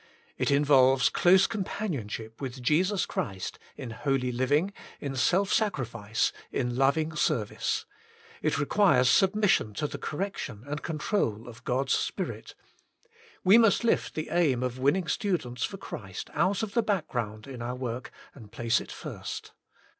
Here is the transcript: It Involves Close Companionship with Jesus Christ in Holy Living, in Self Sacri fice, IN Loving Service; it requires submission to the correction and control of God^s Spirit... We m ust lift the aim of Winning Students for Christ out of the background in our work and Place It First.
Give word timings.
It 0.35 0.49
Involves 0.49 1.09
Close 1.09 1.45
Companionship 1.45 2.41
with 2.41 2.59
Jesus 2.59 3.05
Christ 3.05 3.59
in 3.77 3.91
Holy 3.91 4.31
Living, 4.31 4.73
in 4.99 5.15
Self 5.15 5.53
Sacri 5.53 5.85
fice, 5.85 6.33
IN 6.51 6.75
Loving 6.75 7.15
Service; 7.15 7.85
it 8.41 8.57
requires 8.57 9.11
submission 9.11 9.75
to 9.75 9.85
the 9.85 9.99
correction 9.99 10.63
and 10.65 10.81
control 10.81 11.47
of 11.47 11.63
God^s 11.65 11.91
Spirit... 11.91 12.55
We 13.43 13.57
m 13.57 13.65
ust 13.65 13.83
lift 13.83 14.15
the 14.15 14.29
aim 14.31 14.63
of 14.63 14.79
Winning 14.79 15.07
Students 15.07 15.63
for 15.65 15.77
Christ 15.77 16.31
out 16.33 16.63
of 16.63 16.73
the 16.73 16.81
background 16.81 17.45
in 17.45 17.61
our 17.61 17.75
work 17.75 18.09
and 18.33 18.51
Place 18.51 18.81
It 18.81 18.91
First. 18.91 19.51